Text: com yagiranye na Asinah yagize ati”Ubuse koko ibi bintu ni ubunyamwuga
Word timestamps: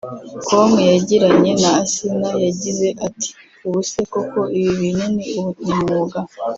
com 0.47 0.71
yagiranye 0.91 1.51
na 1.61 1.71
Asinah 1.81 2.35
yagize 2.47 2.87
ati”Ubuse 3.07 3.99
koko 4.11 4.39
ibi 4.57 4.71
bintu 4.81 5.05
ni 5.21 5.25
ubunyamwuga 5.41 6.19